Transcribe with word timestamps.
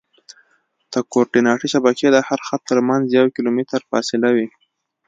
د 0.91 0.95
کورډیناتي 1.11 1.67
شبکې 1.73 2.07
د 2.11 2.17
هر 2.27 2.39
خط 2.47 2.61
ترمنځ 2.69 3.03
یو 3.17 3.25
کیلومتر 3.35 3.79
فاصله 3.89 4.29
وي 4.35 4.47